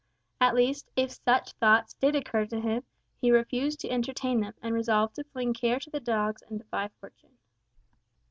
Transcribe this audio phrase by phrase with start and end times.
[0.39, 2.83] At least, if such thoughts did occur to him,
[3.19, 6.87] he refused to entertain them, and resolved to fling care to the dogs and defy
[6.99, 7.37] fortune.